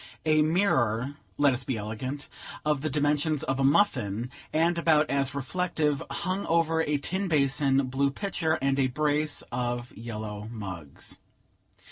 A 0.25 0.41
mirror 0.41 1.17
(let 1.37 1.53
us 1.53 1.63
be 1.63 1.77
elegant!) 1.77 2.27
of 2.65 2.81
the 2.81 2.89
dimensions 2.89 3.43
of 3.43 3.59
a 3.59 3.63
muffin, 3.63 4.31
and 4.51 4.79
about 4.79 5.07
as 5.11 5.35
reflective, 5.35 6.01
hung 6.09 6.43
over 6.47 6.81
a 6.81 6.97
tin 6.97 7.27
basin, 7.27 7.85
blue 7.85 8.09
pitcher, 8.09 8.57
and 8.63 8.79
a 8.79 8.87
brace 8.87 9.43
of 9.51 9.95
yellow 9.95 10.49
mugs. 10.51 11.19